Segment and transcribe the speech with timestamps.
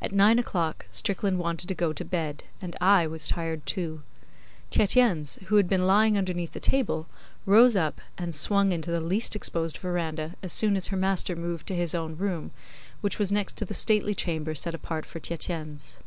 [0.00, 4.02] At nine o'clock Strickland wanted to go to bed, and I was tired too.
[4.72, 7.06] Tietjens, who had been lying underneath the table,
[7.46, 11.68] rose up, and swung into the least exposed verandah as soon as her master moved
[11.68, 12.50] to his own room,
[13.00, 15.98] which was next to the stately chamber set apart for Tietjens.